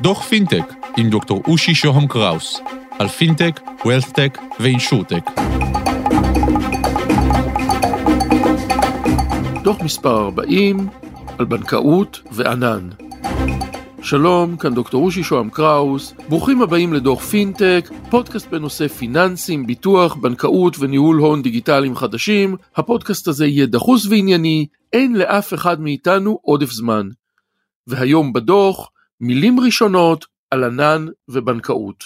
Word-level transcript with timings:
דוח 0.00 0.22
פינטק 0.22 0.74
עם 0.96 1.10
דוקטור 1.10 1.42
אושי 1.46 1.74
שוהם 1.74 2.06
קראוס 2.06 2.60
על 2.98 3.08
פינטק, 3.08 3.60
WealthTech 3.84 4.38
ו 4.60 4.66
InsurTech. 4.66 5.30
דוח 9.62 9.80
מספר 9.82 10.24
40 10.24 10.88
על 11.38 11.44
בנקאות 11.44 12.20
וענן. 12.32 12.88
שלום, 14.02 14.56
כאן 14.56 14.74
דוקטור 14.74 15.04
אושי 15.04 15.22
שוהם 15.22 15.50
קראוס, 15.50 16.14
ברוכים 16.28 16.62
הבאים 16.62 16.92
לדוח 16.92 17.20
פינטק, 17.20 17.90
פודקאסט 18.10 18.48
בנושא 18.50 18.88
פיננסים, 18.88 19.66
ביטוח, 19.66 20.14
בנקאות 20.14 20.76
וניהול 20.78 21.16
הון 21.16 21.42
דיגיטליים 21.42 21.96
חדשים. 21.96 22.56
הפודקאסט 22.76 23.28
הזה 23.28 23.46
יהיה 23.46 23.66
דחוס 23.66 24.06
וענייני, 24.06 24.66
אין 24.92 25.16
לאף 25.16 25.54
אחד 25.54 25.80
מאיתנו 25.80 26.38
עודף 26.42 26.70
זמן. 26.70 27.08
והיום 27.88 28.32
בדוח, 28.32 28.90
מילים 29.20 29.60
ראשונות 29.60 30.24
על 30.50 30.64
ענן 30.64 31.06
ובנקאות. 31.28 32.04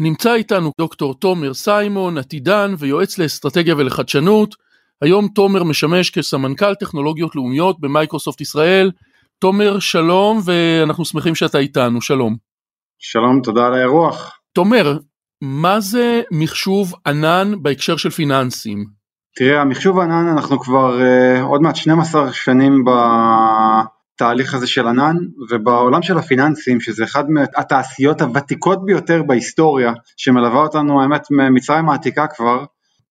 נמצא 0.00 0.34
איתנו 0.34 0.72
דוקטור 0.80 1.14
תומר 1.14 1.54
סיימון, 1.54 2.18
עתידן 2.18 2.74
ויועץ 2.78 3.18
לאסטרטגיה 3.18 3.74
ולחדשנות. 3.76 4.54
היום 5.02 5.28
תומר 5.28 5.64
משמש 5.64 6.10
כסמנכ"ל 6.10 6.74
טכנולוגיות 6.74 7.36
לאומיות 7.36 7.80
במייקרוסופט 7.80 8.40
ישראל. 8.40 8.90
תומר 9.38 9.78
שלום 9.78 10.40
ואנחנו 10.44 11.04
שמחים 11.04 11.34
שאתה 11.34 11.58
איתנו, 11.58 12.02
שלום. 12.02 12.36
שלום, 12.98 13.40
תודה 13.42 13.66
על 13.66 13.74
האירוח. 13.74 14.38
תומר, 14.52 14.98
מה 15.42 15.80
זה 15.80 16.22
מחשוב 16.30 16.94
ענן 17.06 17.52
בהקשר 17.62 17.96
של 17.96 18.10
פיננסים? 18.10 18.84
תראה, 19.36 19.60
המחשוב 19.60 19.98
ענן 19.98 20.28
אנחנו 20.28 20.60
כבר 20.60 20.98
uh, 21.00 21.42
עוד 21.42 21.60
מעט 21.62 21.76
12 21.76 22.32
שנים 22.32 22.84
בתהליך 24.20 24.54
הזה 24.54 24.66
של 24.66 24.86
ענן, 24.86 25.16
ובעולם 25.50 26.02
של 26.02 26.18
הפיננסים, 26.18 26.80
שזה 26.80 27.04
אחד 27.04 27.30
מהתעשיות 27.30 28.20
הוותיקות 28.20 28.84
ביותר 28.84 29.22
בהיסטוריה, 29.22 29.92
שמלווה 30.16 30.62
אותנו 30.62 31.02
האמת 31.02 31.22
ממצרים 31.30 31.88
העתיקה 31.88 32.26
כבר, 32.26 32.64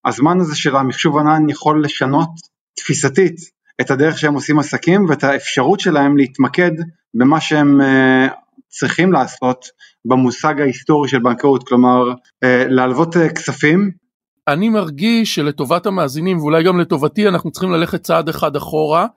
הזמן 0.06 0.40
הזה 0.40 0.56
של 0.56 0.76
המחשוב 0.76 1.18
ענן 1.18 1.50
יכול 1.50 1.84
לשנות 1.84 2.30
תפיסתית 2.76 3.36
את 3.82 3.92
הדרך 3.92 4.18
שהם 4.18 4.34
עושים 4.34 4.60
עסקים 4.60 5.06
ואת 5.10 5.24
האפשרות 5.24 5.80
שלהם 5.80 6.18
להתמקד 6.18 6.72
במה 7.14 7.42
שהם 7.42 7.82
uh, 7.82 8.34
צריכים 8.68 9.12
לעשות 9.12 9.66
במושג 10.06 10.62
ההיסטורי 10.62 11.10
של 11.10 11.20
בנקאות, 11.20 11.68
כלומר 11.68 12.12
uh, 12.12 12.48
להלוות 12.68 13.16
uh, 13.16 13.20
כספים. 13.36 13.92
אני 14.48 14.70
מרגיש 14.70 15.36
שלטובת 15.36 15.86
המאזינים 15.86 16.38
ואולי 16.38 16.64
גם 16.64 16.80
לטובתי 16.80 17.28
אנחנו 17.28 17.52
צריכים 17.52 17.72
ללכת 17.72 18.04
צעד 18.04 18.30
אחד 18.30 18.56
אחורה 18.56 19.08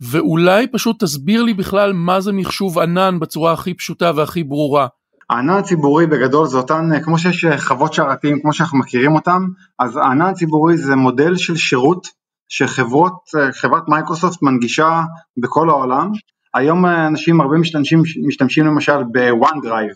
ואולי 0.00 0.66
פשוט 0.66 1.04
תסביר 1.04 1.42
לי 1.42 1.54
בכלל 1.54 1.92
מה 1.92 2.20
זה 2.20 2.32
מחשוב 2.32 2.78
ענן 2.78 3.18
בצורה 3.20 3.52
הכי 3.52 3.74
פשוטה 3.74 4.10
והכי 4.14 4.44
ברורה. 4.44 4.86
הענן 5.30 5.58
הציבורי 5.58 6.06
בגדול 6.06 6.46
זה 6.46 6.56
אותן, 6.56 7.02
כמו 7.04 7.18
שיש 7.18 7.46
חוות 7.58 7.92
שרתים 7.92 8.40
כמו 8.42 8.52
שאנחנו 8.52 8.78
מכירים 8.78 9.14
אותם, 9.14 9.46
אז 9.78 9.96
הענן 9.96 10.26
הציבורי 10.26 10.76
זה 10.76 10.96
מודל 10.96 11.36
של 11.36 11.56
שירות 11.56 12.06
שחברות, 12.48 13.14
חברת 13.52 13.88
מייקרוסופט 13.88 14.42
מנגישה 14.42 15.02
בכל 15.36 15.70
העולם. 15.70 16.10
היום 16.54 16.86
אנשים 16.86 17.40
הרבה 17.40 17.58
משתמשים, 17.58 18.02
משתמשים 18.26 18.66
למשל 18.66 19.02
ב 19.12 19.60
OneDrive. 19.62 19.92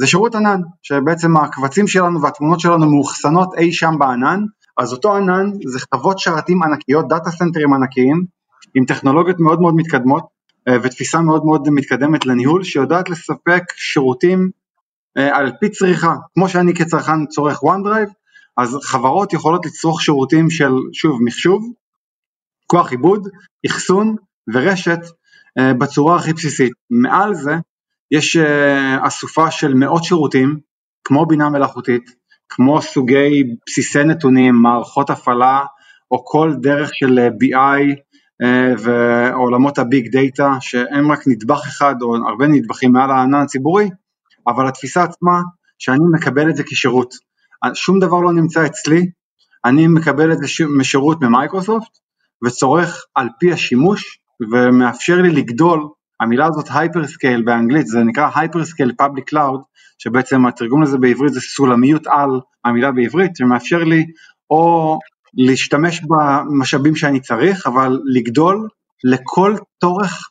זה 0.00 0.06
שירות 0.06 0.34
ענן, 0.34 0.60
שבעצם 0.82 1.36
הקבצים 1.36 1.86
שלנו 1.86 2.22
והתמונות 2.22 2.60
שלנו 2.60 2.90
מאוחסנות 2.90 3.54
אי 3.58 3.72
שם 3.72 3.94
בענן, 3.98 4.40
אז 4.78 4.92
אותו 4.92 5.16
ענן 5.16 5.50
זה 5.66 5.78
חוות 5.94 6.18
שרתים 6.18 6.62
ענקיות, 6.62 7.08
דאטה 7.08 7.30
סנטרים 7.30 7.74
ענקיים, 7.74 8.24
עם 8.74 8.84
טכנולוגיות 8.84 9.40
מאוד 9.40 9.60
מאוד 9.60 9.74
מתקדמות 9.76 10.24
ותפיסה 10.82 11.20
מאוד 11.20 11.44
מאוד 11.44 11.68
מתקדמת 11.70 12.26
לניהול, 12.26 12.64
שיודעת 12.64 13.10
לספק 13.10 13.62
שירותים 13.76 14.50
על 15.14 15.52
פי 15.60 15.68
צריכה, 15.68 16.14
כמו 16.34 16.48
שאני 16.48 16.74
כצרכן 16.74 17.26
צורך 17.26 17.58
OneDrive, 17.62 18.12
אז 18.56 18.78
חברות 18.82 19.32
יכולות 19.32 19.66
לצרוך 19.66 20.02
שירותים 20.02 20.50
של, 20.50 20.72
שוב, 20.92 21.22
מחשוב, 21.24 21.72
כוח 22.66 22.90
עיבוד, 22.90 23.28
אחסון 23.66 24.16
ורשת 24.54 24.98
uh, 25.58 25.74
בצורה 25.78 26.16
הכי 26.16 26.32
בסיסית. 26.32 26.72
מעל 26.90 27.34
זה 27.34 27.54
יש 28.10 28.36
אסופה 29.06 29.50
של 29.50 29.74
מאות 29.74 30.04
שירותים, 30.04 30.58
כמו 31.04 31.26
בינה 31.26 31.50
מלאכותית, 31.50 32.10
כמו 32.48 32.82
סוגי 32.82 33.44
בסיסי 33.66 34.04
נתונים, 34.04 34.54
מערכות 34.54 35.10
הפעלה, 35.10 35.64
או 36.10 36.24
כל 36.24 36.54
דרך 36.60 36.94
של 36.94 37.18
BI 37.18 37.94
ועולמות 38.78 39.78
ה 39.78 39.86
big 39.86 40.08
data, 40.12 40.56
שהם 40.60 41.12
רק 41.12 41.20
נדבך 41.26 41.60
אחד 41.66 41.94
או 42.02 42.16
הרבה 42.28 42.46
נדבכים 42.46 42.92
מעל 42.92 43.10
הענן 43.10 43.34
הציבורי, 43.42 43.90
אבל 44.46 44.68
התפיסה 44.68 45.02
עצמה 45.02 45.40
שאני 45.78 46.04
מקבל 46.12 46.50
את 46.50 46.56
זה 46.56 46.62
כשירות. 46.66 47.14
שום 47.74 48.00
דבר 48.00 48.20
לא 48.20 48.32
נמצא 48.32 48.66
אצלי, 48.66 49.10
אני 49.64 49.86
מקבל 49.86 50.32
את 50.32 50.38
זה 50.38 50.46
משירות 50.78 51.22
ממייקרוסופט 51.22 51.90
וצורך 52.44 53.04
על 53.14 53.28
פי 53.40 53.52
השימוש 53.52 54.18
ומאפשר 54.52 55.22
לי 55.22 55.30
לגדול, 55.30 55.88
המילה 56.20 56.46
הזאת 56.46 56.66
hyperscale 56.74 57.42
באנגלית, 57.42 57.86
זה 57.86 58.04
נקרא 58.04 58.30
hyperscale 58.34 58.92
public 58.98 59.28
cloud, 59.28 59.62
שבעצם 59.98 60.46
התרגום 60.46 60.82
לזה 60.82 60.98
בעברית 60.98 61.32
זה 61.32 61.40
סולמיות 61.40 62.06
על 62.06 62.40
המילה 62.64 62.92
בעברית, 62.92 63.36
שמאפשר 63.36 63.84
לי 63.84 64.04
או 64.50 64.98
להשתמש 65.34 66.00
במשאבים 66.02 66.96
שאני 66.96 67.20
צריך, 67.20 67.66
אבל 67.66 67.98
לגדול 68.14 68.68
לכל 69.04 69.56
צורך 69.80 70.28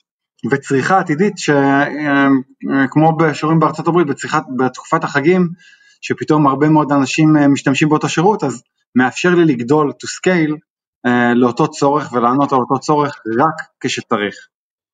וצריכה 0.51 0.99
עתידית, 0.99 1.33
שכמו 1.37 3.17
בשיעורים 3.17 3.59
בארצות 3.59 3.87
הברית, 3.87 4.07
בצריכת, 4.07 4.43
בתקופת 4.57 5.03
החגים, 5.03 5.49
שפתאום 6.01 6.47
הרבה 6.47 6.69
מאוד 6.69 6.91
אנשים 6.91 7.35
משתמשים 7.53 7.89
באותו 7.89 8.09
שירות, 8.09 8.43
אז 8.43 8.63
מאפשר 8.95 9.29
לי 9.29 9.45
לגדול 9.45 9.89
to 9.89 10.07
scale 10.07 10.55
לאותו 11.35 11.67
צורך 11.67 12.13
ולענות 12.13 12.53
על 12.53 12.59
אותו 12.59 12.79
צורך 12.79 13.15
רק 13.39 13.67
כשצריך. 13.79 14.35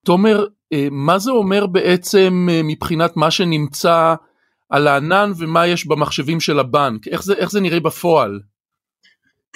תומר, 0.06 0.46
מה 0.92 1.20
זה 1.20 1.32
אומר 1.32 1.68
בעצם 1.68 2.48
מבחינת 2.64 3.18
מה 3.18 3.32
שנמצא 3.32 4.16
על 4.70 4.88
הענן 4.88 5.32
ומה 5.38 5.68
יש 5.68 5.88
במחשבים 5.88 6.40
של 6.40 6.60
הבנק? 6.60 7.08
איך 7.08 7.24
זה, 7.24 7.34
איך 7.34 7.52
זה 7.52 7.62
נראה 7.62 7.80
בפועל? 7.80 8.40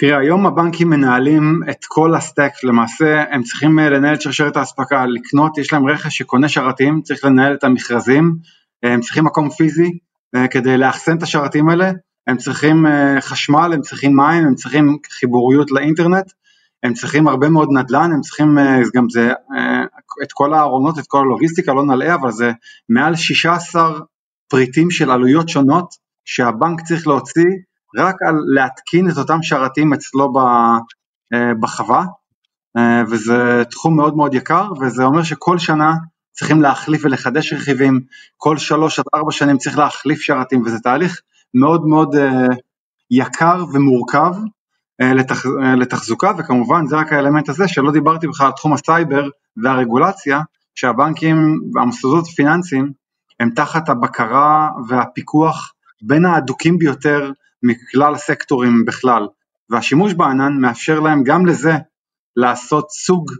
תראה, 0.04 0.18
היום 0.18 0.46
הבנקים 0.46 0.90
מנהלים 0.90 1.60
את 1.70 1.84
כל 1.88 2.14
הסטק, 2.14 2.52
למעשה 2.64 3.24
הם 3.30 3.42
צריכים 3.42 3.78
לנהל 3.78 4.14
את 4.14 4.20
שרשרת 4.20 4.56
האספקה, 4.56 5.06
לקנות, 5.06 5.58
יש 5.58 5.72
להם 5.72 5.88
רכש 5.88 6.18
שקונה 6.18 6.48
שרתים, 6.48 7.02
צריך 7.02 7.24
לנהל 7.24 7.54
את 7.54 7.64
המכרזים, 7.64 8.36
הם 8.82 9.00
צריכים 9.00 9.24
מקום 9.24 9.50
פיזי 9.50 9.98
כדי 10.50 10.76
לאחסן 10.76 11.16
את 11.16 11.22
השרתים 11.22 11.68
האלה, 11.68 11.90
הם 12.26 12.36
צריכים 12.36 12.86
חשמל, 13.20 13.70
הם 13.74 13.80
צריכים 13.80 14.16
מים, 14.16 14.46
הם 14.46 14.54
צריכים 14.54 14.96
חיבוריות 15.10 15.70
לאינטרנט, 15.70 16.32
הם 16.82 16.94
צריכים 16.94 17.28
הרבה 17.28 17.48
מאוד 17.48 17.68
נדל"ן, 17.72 18.12
הם 18.12 18.20
צריכים 18.20 18.58
גם 18.94 19.08
זה, 19.10 19.32
את 20.22 20.32
כל 20.32 20.54
הארונות, 20.54 20.98
את 20.98 21.04
כל 21.06 21.18
הלוגיסטיקה, 21.18 21.72
לא 21.72 21.84
נלאה, 21.86 22.14
אבל 22.14 22.30
זה 22.30 22.52
מעל 22.88 23.16
16 23.16 24.00
פריטים 24.48 24.90
של 24.90 25.10
עלויות 25.10 25.48
שונות 25.48 25.94
שהבנק 26.24 26.80
צריך 26.80 27.06
להוציא 27.06 27.50
רק 27.96 28.16
על 28.28 28.34
להתקין 28.54 29.10
את 29.10 29.18
אותם 29.18 29.38
שרתים 29.42 29.92
אצלו 29.92 30.32
בחווה, 31.60 32.04
וזה 33.08 33.62
תחום 33.70 33.96
מאוד 33.96 34.16
מאוד 34.16 34.34
יקר, 34.34 34.68
וזה 34.80 35.04
אומר 35.04 35.22
שכל 35.22 35.58
שנה 35.58 35.92
צריכים 36.32 36.62
להחליף 36.62 37.04
ולחדש 37.04 37.52
רכיבים, 37.52 38.00
כל 38.36 38.56
שלוש 38.56 38.98
עד 38.98 39.04
ארבע 39.14 39.32
שנים 39.32 39.58
צריך 39.58 39.78
להחליף 39.78 40.20
שרתים, 40.20 40.62
וזה 40.66 40.78
תהליך 40.78 41.20
מאוד 41.54 41.86
מאוד 41.86 42.16
יקר 43.10 43.64
ומורכב, 43.72 44.34
לתח, 45.00 45.46
לתחזוקה 45.80 46.32
וכמובן 46.38 46.86
זה 46.86 46.96
רק 46.96 47.12
האלמנט 47.12 47.48
הזה 47.48 47.68
שלא 47.68 47.92
דיברתי 47.92 48.26
בכלל 48.26 48.46
על 48.46 48.52
תחום 48.52 48.72
הסייבר 48.72 49.28
והרגולציה 49.62 50.40
שהבנקים 50.74 51.60
והמוסדות 51.74 52.24
הפיננסיים 52.32 52.92
הם 53.40 53.50
תחת 53.50 53.88
הבקרה 53.88 54.68
והפיקוח 54.88 55.72
בין 56.02 56.24
ההדוקים 56.24 56.78
ביותר 56.78 57.30
מכלל 57.62 58.14
הסקטורים 58.14 58.84
בכלל 58.84 59.26
והשימוש 59.70 60.14
בענן 60.14 60.60
מאפשר 60.60 61.00
להם 61.00 61.22
גם 61.24 61.46
לזה 61.46 61.72
לעשות 62.36 62.90
סוג 62.90 63.30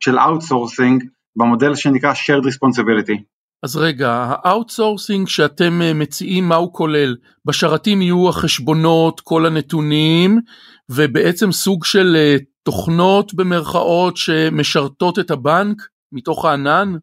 של 0.00 0.18
outsourcing 0.18 1.04
במודל 1.36 1.74
שנקרא 1.74 2.12
shared 2.12 2.44
responsibility. 2.44 3.22
אז 3.62 3.76
רגע, 3.76 4.10
ה 4.28 4.36
outsourcing 4.36 5.28
שאתם 5.28 5.80
מציעים 5.94 6.48
מה 6.48 6.54
הוא 6.54 6.72
כולל? 6.72 7.16
בשרתים 7.44 8.02
יהיו 8.02 8.28
החשבונות, 8.28 9.20
כל 9.20 9.46
הנתונים 9.46 10.40
ובעצם 10.88 11.52
סוג 11.52 11.84
של 11.84 12.36
תוכנות 12.62 13.34
במרכאות 13.34 14.16
שמשרתות 14.16 15.18
את 15.18 15.30
הבנק 15.30 15.82
מתוך 16.12 16.44
הענן? 16.44 16.94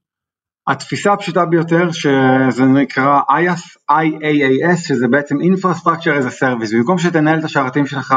התפיסה 0.69 1.13
הפשוטה 1.13 1.45
ביותר 1.45 1.91
שזה 1.91 2.65
נקרא 2.65 3.19
IaaS, 3.29 3.91
IaaS 3.91 4.77
שזה 4.87 5.07
בעצם 5.07 5.35
Infrastructure 5.35 6.21
as 6.21 6.25
a 6.25 6.41
Service, 6.41 6.75
במקום 6.75 6.97
שתנהל 6.97 7.39
את 7.39 7.43
השרתים 7.43 7.87
שלך 7.87 8.15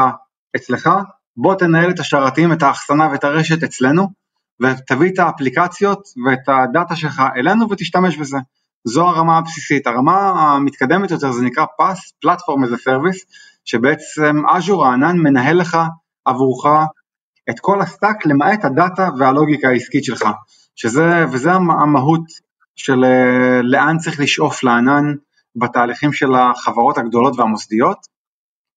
אצלך, 0.55 0.89
בוא 1.37 1.55
תנהל 1.55 1.89
את 1.89 1.99
השרתים, 1.99 2.53
את 2.53 2.63
האחסנה 2.63 3.07
ואת 3.11 3.23
הרשת 3.23 3.63
אצלנו, 3.63 4.07
ותביא 4.61 5.11
את 5.13 5.19
האפליקציות 5.19 5.99
ואת 6.25 6.39
הדאטה 6.47 6.95
שלך 6.95 7.23
אלינו 7.35 7.69
ותשתמש 7.69 8.17
בזה. 8.17 8.37
זו 8.85 9.07
הרמה 9.07 9.37
הבסיסית. 9.37 9.87
הרמה 9.87 10.29
המתקדמת 10.29 11.11
יותר 11.11 11.31
זה 11.31 11.45
נקרא 11.45 11.65
PaaS, 11.81 11.97
Platform 12.25 12.67
as 12.67 12.73
a 12.73 12.87
Service, 12.87 13.19
שבעצם 13.65 14.45
אג'ור 14.45 14.85
הענן 14.85 15.17
מנהל 15.17 15.57
לך 15.57 15.77
עבורך 16.25 16.65
את 17.49 17.59
כל 17.59 17.81
ה 17.81 17.88
stack 17.88 18.25
למעט 18.25 18.65
הדאטה 18.65 19.09
והלוגיקה 19.19 19.67
העסקית 19.67 20.03
שלך, 20.03 20.25
שזה, 20.75 21.25
וזה 21.31 21.51
המהות 21.53 22.23
של 22.75 23.03
אה, 23.03 23.61
לאן 23.61 23.97
צריך 23.97 24.19
לשאוף 24.19 24.63
לענן 24.63 25.13
בתהליכים 25.55 26.13
של 26.13 26.35
החברות 26.35 26.97
הגדולות 26.97 27.39
והמוסדיות, 27.39 27.97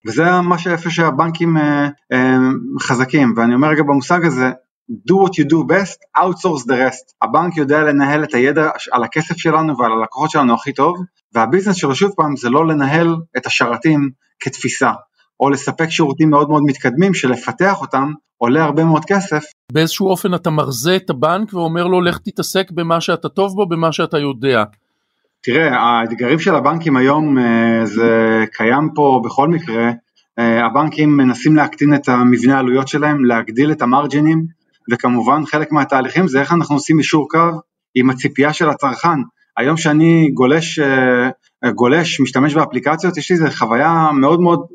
וזה 0.07 0.41
מה 0.41 0.59
שאיפה 0.59 0.91
שהבנקים 0.91 1.57
אה, 1.57 1.89
אה, 2.13 2.37
חזקים, 2.81 3.35
ואני 3.37 3.55
אומר 3.55 3.69
רגע 3.69 3.83
במושג 3.83 4.25
הזה, 4.25 4.51
do 4.91 5.15
what 5.15 5.33
you 5.33 5.45
do 5.45 5.73
best, 5.73 6.23
outsource 6.23 6.65
the 6.65 6.75
rest. 6.75 7.15
הבנק 7.23 7.57
יודע 7.57 7.83
לנהל 7.83 8.25
את 8.25 8.35
הידע 8.35 8.71
על 8.93 9.05
הכסף 9.05 9.37
שלנו 9.37 9.79
ועל 9.79 9.93
הלקוחות 9.93 10.31
שלנו 10.31 10.55
הכי 10.55 10.73
טוב, 10.73 10.97
והביזנס 11.35 11.77
שלו 11.77 11.95
שוב 11.95 12.13
פעם 12.17 12.37
זה 12.37 12.51
לא 12.51 12.67
לנהל 12.67 13.17
את 13.37 13.47
השרתים 13.47 14.11
כתפיסה, 14.41 14.93
או 15.41 15.51
לספק 15.51 15.89
שירותים 15.91 16.31
מאוד 16.31 16.49
מאוד 16.49 16.63
מתקדמים 16.67 17.15
שלפתח 17.15 17.81
אותם 17.81 18.13
עולה 18.39 18.65
הרבה 18.65 18.85
מאוד 18.85 19.05
כסף. 19.05 19.45
באיזשהו 19.73 20.09
אופן 20.09 20.35
אתה 20.35 20.51
מרזה 20.51 20.97
את 20.97 21.11
הבנק 21.11 21.55
ואומר 21.55 21.87
לו 21.87 22.01
לך 22.01 22.19
תתעסק 22.19 22.71
במה 22.71 23.01
שאתה 23.01 23.29
טוב 23.29 23.55
בו, 23.55 23.67
במה 23.69 23.93
שאתה 23.93 24.19
יודע. 24.19 24.65
תראה, 25.43 25.77
האתגרים 25.77 26.39
של 26.39 26.55
הבנקים 26.55 26.97
היום 26.97 27.39
אה, 27.39 27.87
זה 27.87 28.45
קיים 28.53 28.89
פה 28.95 29.21
בכל 29.25 29.49
מקרה, 29.49 29.91
אה, 30.39 30.67
הבנקים 30.67 31.17
מנסים 31.17 31.57
להקטין 31.57 31.95
את 31.95 32.09
המבנה 32.09 32.57
העלויות 32.57 32.89
שלהם, 32.89 33.25
להגדיל 33.25 33.73
את 33.73 33.83
המרג'ינים, 33.83 34.47
וכמובן 34.93 35.47
חלק 35.47 35.73
מהתהליכים 35.73 36.29
זה 36.29 36.41
איך 36.41 36.53
אנחנו 36.53 36.75
עושים 36.75 36.99
אישור 36.99 37.29
קו 37.31 37.61
עם 37.95 38.11
הציפייה 38.11 38.53
של 38.53 38.69
הצרכן. 38.69 39.19
היום 39.57 39.77
שאני 39.77 40.31
גולש, 40.35 40.79
אה, 40.79 41.29
גולש, 41.75 42.21
משתמש 42.21 42.55
באפליקציות, 42.55 43.17
יש 43.17 43.31
לי 43.31 43.37
איזו 43.37 43.51
חוויה 43.51 44.09
מאוד 44.13 44.41
מאוד 44.41 44.67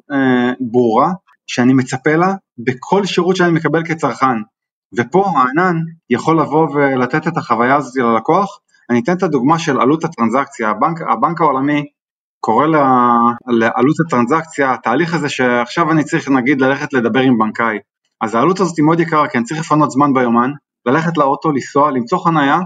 ברורה, 0.72 1.12
שאני 1.48 1.74
מצפה 1.74 2.16
לה 2.16 2.33
בכל 2.57 3.06
שירות 3.06 3.36
שאני 3.36 3.51
מקבל 3.51 3.83
כצרכן. 3.83 4.38
ופה 4.98 5.25
הענן 5.36 5.75
יכול 6.10 6.42
לבוא 6.42 6.68
ולתת 6.74 7.28
את 7.28 7.38
החוויה 7.38 7.75
הזאת 7.75 7.95
ללקוח. 7.95 8.60
אני 8.89 9.00
אתן 9.00 9.18
את 9.18 9.24
הדוגמה 9.24 9.60
של 9.60 9.81
עלות 9.81 10.04
הטרנזקציה, 10.04 10.69
הבנק, 10.69 11.01
הבנק 11.01 11.42
העולמי 11.42 11.86
קורא 12.39 12.68
לה, 12.68 13.18
לעלות 13.48 13.95
הטרנזקציה, 14.06 14.74
התהליך 14.74 15.13
הזה 15.13 15.30
שעכשיו 15.30 15.92
אני 15.92 16.04
צריך 16.04 16.30
נגיד 16.30 16.62
ללכת 16.62 16.94
לדבר 16.94 17.19
עם 17.19 17.38
בנקאי, 17.38 17.78
אז 18.22 18.36
העלות 18.36 18.60
הזאת 18.60 18.78
היא 18.78 18.86
מאוד 18.86 19.00
יקרה 19.00 19.28
כי 19.28 19.38
אני 19.38 19.45
צריך 19.45 19.60
לפנות 19.60 19.92
זמן 19.92 20.13
ביומן, 20.13 20.51
ללכת 20.86 21.18
לאוטו, 21.18 21.51
לנסוע, 21.51 21.92
למצוא 21.92 22.18
חנייה, 22.18 22.60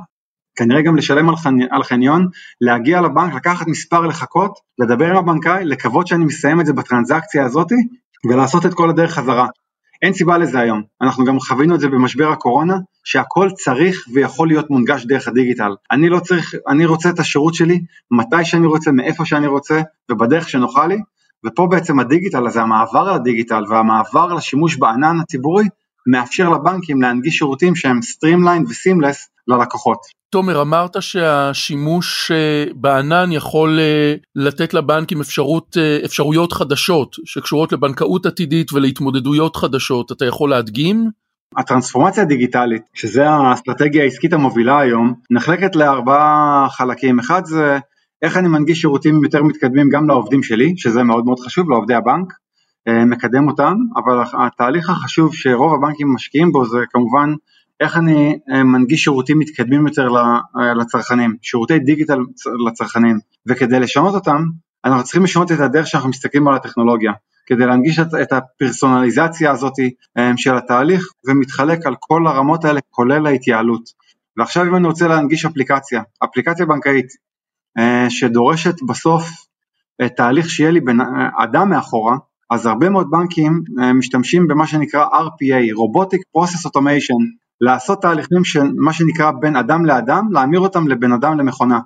כנראה 0.55 0.81
גם 0.81 0.95
לשלם 0.95 1.29
על, 1.29 1.35
חני, 1.35 1.65
על 1.71 1.83
חניון, 1.83 2.27
להגיע 2.61 3.01
לבנק, 3.01 3.33
לקחת 3.33 3.67
מספר 3.67 4.01
לחכות, 4.01 4.59
לדבר 4.79 5.09
עם 5.09 5.17
הבנקאי, 5.17 5.65
לקוות 5.65 6.07
שאני 6.07 6.25
מסיים 6.25 6.61
את 6.61 6.65
זה 6.65 6.73
בטרנזקציה 6.73 7.45
הזאתי 7.45 7.75
ולעשות 8.29 8.65
את 8.65 8.73
כל 8.73 8.89
הדרך 8.89 9.11
חזרה. 9.11 9.47
אין 10.01 10.13
סיבה 10.13 10.37
לזה 10.37 10.59
היום, 10.59 10.81
אנחנו 11.01 11.25
גם 11.25 11.39
חווינו 11.39 11.75
את 11.75 11.79
זה 11.79 11.87
במשבר 11.87 12.31
הקורונה, 12.31 12.77
שהכל 13.03 13.49
צריך 13.51 14.05
ויכול 14.13 14.47
להיות 14.47 14.69
מונגש 14.69 15.05
דרך 15.05 15.27
הדיגיטל. 15.27 15.71
אני 15.91 16.09
לא 16.09 16.19
צריך, 16.19 16.55
אני 16.67 16.85
רוצה 16.85 17.09
את 17.09 17.19
השירות 17.19 17.53
שלי 17.53 17.81
מתי 18.11 18.45
שאני 18.45 18.67
רוצה, 18.67 18.91
מאיפה 18.91 19.25
שאני 19.25 19.47
רוצה 19.47 19.81
ובדרך 20.11 20.49
שנוחה 20.49 20.87
לי, 20.87 20.97
ופה 21.45 21.67
בעצם 21.71 21.99
הדיגיטל 21.99 22.47
הזה, 22.47 22.61
המעבר 22.61 23.13
לדיגיטל 23.15 23.63
והמעבר 23.69 24.33
לשימוש 24.33 24.75
בענן 24.75 25.19
הציבורי, 25.19 25.65
מאפשר 26.07 26.49
לבנקים 26.49 27.01
להנגיש 27.01 27.37
שירותים 27.37 27.75
שהם 27.75 28.01
streamlined 28.01 28.65
ו 28.69 28.76
seamless 28.76 29.29
ללקוחות. 29.47 29.99
תומר, 30.29 30.61
אמרת 30.61 31.01
שהשימוש 31.01 32.31
אה, 32.31 32.65
בענן 32.75 33.31
יכול 33.31 33.79
אה, 33.79 34.15
לתת 34.35 34.73
לבנקים 34.73 35.21
אפשרות, 35.21 35.77
אה, 35.77 35.99
אפשרויות 36.05 36.53
חדשות 36.53 37.15
שקשורות 37.25 37.71
לבנקאות 37.71 38.25
עתידית 38.25 38.73
ולהתמודדויות 38.73 39.55
חדשות, 39.55 40.11
אתה 40.11 40.25
יכול 40.25 40.49
להדגים? 40.49 41.09
הטרנספורמציה 41.57 42.23
הדיגיטלית, 42.23 42.81
שזה 42.93 43.29
האסטרטגיה 43.29 44.03
העסקית 44.03 44.33
המובילה 44.33 44.79
היום, 44.79 45.13
נחלקת 45.31 45.75
לארבעה 45.75 46.67
חלקים. 46.69 47.19
אחד 47.19 47.45
זה 47.45 47.77
איך 48.21 48.37
אני 48.37 48.47
מנגיש 48.47 48.81
שירותים 48.81 49.23
יותר 49.23 49.43
מתקדמים 49.43 49.89
גם 49.89 50.07
לעובדים 50.07 50.43
שלי, 50.43 50.73
שזה 50.77 51.03
מאוד 51.03 51.25
מאוד 51.25 51.39
חשוב, 51.39 51.69
לעובדי 51.69 51.93
הבנק, 51.93 52.33
מקדם 53.05 53.47
אותם, 53.47 53.73
אבל 53.95 54.23
התהליך 54.33 54.89
החשוב 54.89 55.35
שרוב 55.35 55.73
הבנקים 55.73 56.13
משקיעים 56.13 56.51
בו 56.51 56.65
זה 56.65 56.77
כמובן 56.91 57.33
איך 57.79 57.97
אני 57.97 58.39
אה, 58.51 58.63
מנגיש 58.63 59.03
שירותים 59.03 59.39
מתקדמים 59.39 59.87
יותר 59.87 60.07
אה, 60.17 60.73
לצרכנים, 60.73 61.35
שירותי 61.41 61.79
דיגיטל 61.79 62.17
לצרכנים, 62.67 63.19
וכדי 63.47 63.79
לשנות 63.79 64.15
אותם, 64.15 64.43
אנחנו 64.85 65.03
צריכים 65.03 65.23
לשנות 65.23 65.51
את 65.51 65.59
הדרך 65.59 65.87
שאנחנו 65.87 66.09
מסתכלים 66.09 66.47
על 66.47 66.55
הטכנולוגיה, 66.55 67.11
כדי 67.45 67.65
להנגיש 67.65 67.99
את 67.99 68.33
הפרסונליזציה 68.33 69.51
הזאת 69.51 69.73
אה, 70.17 70.31
של 70.37 70.57
התהליך, 70.57 71.11
זה 71.21 71.33
מתחלק 71.33 71.85
על 71.85 71.95
כל 71.99 72.27
הרמות 72.27 72.65
האלה, 72.65 72.79
כולל 72.89 73.27
ההתייעלות. 73.27 74.05
ועכשיו 74.37 74.65
אם 74.65 74.75
אני 74.75 74.87
רוצה 74.87 75.07
להנגיש 75.07 75.45
אפליקציה, 75.45 76.01
אפליקציה 76.23 76.65
בנקאית, 76.65 77.07
שדורשת 78.09 78.75
בסוף 78.87 79.29
תהליך 80.17 80.49
שיהיה 80.49 80.71
לי 80.71 80.79
בן 80.81 80.97
אדם 81.43 81.69
מאחורה, 81.69 82.17
אז 82.51 82.65
הרבה 82.65 82.89
מאוד 82.89 83.07
בנקים 83.11 83.63
משתמשים 83.95 84.47
במה 84.47 84.67
שנקרא 84.67 85.05
RPA, 85.05 85.75
Robotic 85.75 86.19
Process 86.37 86.69
Automation, 86.69 87.44
לעשות 87.61 88.01
תהליכים 88.01 88.43
של 88.43 88.63
מה 88.75 88.93
שנקרא 88.93 89.31
בין 89.31 89.55
אדם 89.55 89.85
לאדם, 89.85 90.31
להמיר 90.31 90.59
אותם 90.59 90.87
לבין 90.87 91.11
אדם 91.11 91.39
למכונה. 91.39 91.79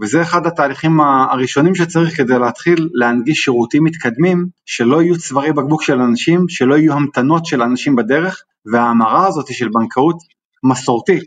וזה 0.00 0.22
אחד 0.22 0.46
התהליכים 0.46 1.00
הראשונים 1.00 1.74
שצריך 1.74 2.16
כדי 2.16 2.38
להתחיל 2.38 2.88
להנגיש 2.92 3.38
שירותים 3.38 3.84
מתקדמים, 3.84 4.46
שלא 4.66 5.02
יהיו 5.02 5.18
צווארי 5.18 5.52
בקבוק 5.52 5.82
של 5.82 6.00
אנשים, 6.00 6.48
שלא 6.48 6.74
יהיו 6.74 6.92
המתנות 6.92 7.46
של 7.46 7.62
אנשים 7.62 7.96
בדרך, 7.96 8.42
וההמרה 8.72 9.26
הזאת 9.26 9.54
של 9.54 9.68
בנקאות 9.68 10.16
מסורתית 10.64 11.24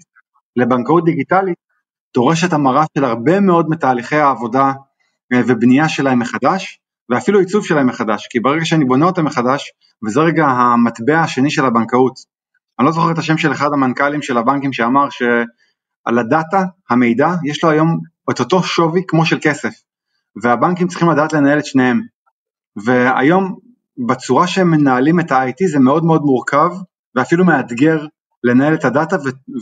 לבנקאות 0.55 1.05
דיגיטלית 1.05 1.55
דורשת 2.15 2.53
המרה 2.53 2.85
של 2.97 3.05
הרבה 3.05 3.39
מאוד 3.39 3.69
מתהליכי 3.69 4.15
העבודה 4.15 4.71
אה, 5.33 5.41
ובנייה 5.47 5.89
שלהם 5.89 6.19
מחדש, 6.19 6.79
ואפילו 7.09 7.39
עיצוב 7.39 7.65
שלהם 7.65 7.87
מחדש, 7.87 8.27
כי 8.29 8.39
ברגע 8.39 8.65
שאני 8.65 8.85
בונה 8.85 9.05
אותם 9.05 9.25
מחדש, 9.25 9.71
וזה 10.05 10.19
רגע 10.19 10.45
המטבע 10.45 11.19
השני 11.19 11.51
של 11.51 11.65
הבנקאות, 11.65 12.34
אני 12.79 12.85
לא 12.85 12.91
זוכר 12.91 13.11
את 13.11 13.17
השם 13.17 13.37
של 13.37 13.51
אחד 13.51 13.69
המנכ"לים 13.73 14.21
של 14.21 14.37
הבנקים 14.37 14.73
שאמר 14.73 15.09
שעל 15.09 16.19
הדאטה, 16.19 16.63
המידע, 16.89 17.29
יש 17.45 17.63
לו 17.63 17.69
היום 17.69 17.99
את 18.31 18.39
אותו 18.39 18.63
שווי 18.63 19.01
כמו 19.07 19.25
של 19.25 19.37
כסף, 19.41 19.73
והבנקים 20.43 20.87
צריכים 20.87 21.09
לדעת 21.09 21.33
לנהל 21.33 21.59
את 21.59 21.65
שניהם. 21.65 22.01
והיום 22.75 23.55
בצורה 24.07 24.47
שהם 24.47 24.71
מנהלים 24.71 25.19
את 25.19 25.31
ה-IT 25.31 25.67
זה 25.71 25.79
מאוד 25.79 26.05
מאוד 26.05 26.21
מורכב 26.21 26.69
ואפילו 27.15 27.45
מאתגר 27.45 28.05
לנהל 28.43 28.73
את 28.73 28.85
הדאטה 28.85 29.15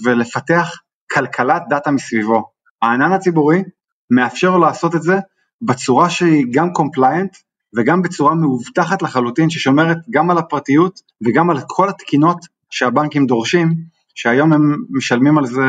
ולפתח 0.04 0.72
כלכלת 1.12 1.62
דאטה 1.70 1.92
מסביבו. 1.92 2.50
הענן 2.82 3.12
הציבורי 3.12 3.64
מאפשר 4.10 4.52
לו 4.52 4.60
לעשות 4.60 4.96
את 4.96 5.02
זה 5.02 5.20
בצורה 5.62 6.10
שהיא 6.10 6.46
גם 6.54 6.74
compliant 6.74 7.38
וגם 7.76 8.02
בצורה 8.02 8.36
מאובטחת 8.36 9.02
לחלוטין 9.02 9.50
ששומרת 9.50 9.98
גם 10.10 10.32
על 10.32 10.38
הפרטיות 10.38 11.00
וגם 11.26 11.50
על 11.50 11.58
כל 11.68 11.90
התקינות 11.90 12.46
שהבנקים 12.74 13.26
דורשים, 13.26 13.76
שהיום 14.16 14.54
הם 14.54 14.76
משלמים 14.90 15.38
על 15.38 15.46
זה 15.46 15.66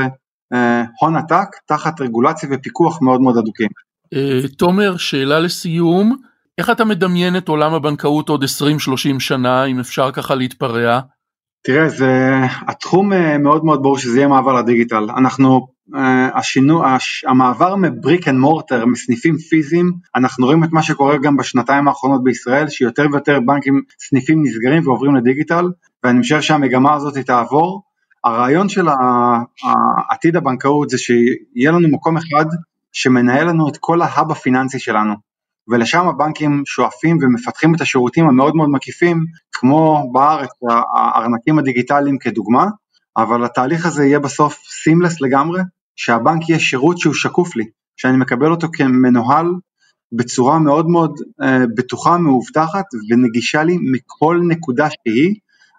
אה, 0.52 0.82
הון 1.00 1.16
עתק 1.16 1.49
תחת 1.66 2.00
רגולציה 2.00 2.49
ופיקוח 2.52 3.02
מאוד 3.02 3.20
מאוד 3.20 3.37
הדוקים. 3.37 3.68
אה, 4.14 4.49
תומר, 4.58 4.96
שאלה 4.96 5.40
לסיום, 5.40 6.16
איך 6.58 6.70
אתה 6.70 6.84
מדמיין 6.84 7.37
את 7.37 7.49
עולם 7.49 7.75
הבנקאות 7.75 8.28
עוד 8.28 8.44
20-30 8.44 8.46
שנה, 9.18 9.64
אם 9.64 9.80
אפשר 9.80 10.11
ככה 10.11 10.34
להתפרע? 10.34 11.00
תראה, 11.64 11.88
זה, 11.88 12.40
התחום 12.68 13.12
אה, 13.12 13.38
מאוד 13.38 13.64
מאוד 13.64 13.82
ברור 13.82 13.99
שזה 13.99 14.18
יהיה 14.18 14.28
מעבר 14.28 14.52
לדיגיטל. 14.52 15.06
אנחנו, 15.16 15.66
השינו, 16.34 16.87
הש, 16.87 17.25
המעבר 17.28 17.76
מבריק 17.76 18.28
אנד 18.28 18.38
מורטר, 18.38 18.87
מסניפים 18.87 19.38
פיזיים, 19.38 19.92
אנחנו 20.16 20.46
רואים 20.46 20.64
את 20.64 20.68
מה 20.73 20.82
שקורה 20.82 21.16
גם 21.16 21.37
בשנתיים 21.37 21.88
האחרונות 21.88 22.25
בישראל, 22.25 22.68
שיותר 22.68 23.06
ויותר 23.12 23.40
בנקים, 23.46 23.82
סניפים 24.08 24.42
נסגרים 24.42 24.87
ועוברים 24.87 25.14
לדיגיטל, 25.14 25.64
ואני 26.04 26.18
משער 26.18 26.40
שהמגמה 26.40 26.94
הזאת 26.94 27.18
תעבור. 27.18 27.82
הרעיון 28.25 28.68
של 28.68 28.88
עתיד 30.11 30.37
הבנקאות 30.37 30.90
זה 30.90 30.99
שיהיה 30.99 31.70
לנו 31.73 31.88
מקום 31.88 32.16
אחד 32.16 32.44
שמנהל 32.92 33.49
לנו 33.49 33.68
את 33.68 33.76
כל 33.80 34.02
ההאב 34.02 34.30
הפיננסי 34.30 34.78
שלנו, 34.78 35.14
ולשם 35.68 36.08
הבנקים 36.08 36.62
שואפים 36.66 37.18
ומפתחים 37.23 37.75
את 37.75 37.80
השירותים 37.80 38.28
המאוד 38.28 38.56
מאוד 38.56 38.68
מקיפים, 38.70 39.25
כמו 39.52 40.11
בארץ 40.12 40.50
הארנקים 40.96 41.58
הדיגיטליים 41.58 42.18
כדוגמה, 42.18 42.66
אבל 43.16 43.44
התהליך 43.44 43.87
הזה 43.87 44.04
יהיה 44.04 44.18
בסוף 44.18 44.58
סימלס 44.82 45.20
לגמרי, 45.20 45.61
שהבנק 45.96 46.49
יהיה 46.49 46.61
שירות 46.61 46.99
שהוא 46.99 47.14
שקוף 47.14 47.56
לי, 47.56 47.64
שאני 47.96 48.16
מקבל 48.16 48.50
אותו 48.50 48.68
כמנוהל 48.73 49.46
בצורה 50.12 50.58
מאוד 50.58 50.88
מאוד 50.88 51.12
uh, 51.42 51.46
בטוחה, 51.76 52.18
מאובטחת 52.18 52.84
ונגישה 53.11 53.62
לי 53.62 53.78
מכל 53.92 54.40
נקודה 54.49 54.88
שהיא, 54.90 55.34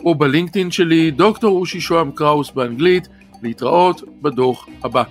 או 0.05 0.15
בלינקדאין 0.15 0.71
שלי, 0.71 1.11
דוקטור 1.11 1.59
אושי 1.59 1.81
שוהם 1.81 2.11
קראוס 2.15 2.51
באנגלית, 2.51 3.09
להתראות 3.43 4.03
בדוח 4.23 4.67
הבא. 4.85 5.03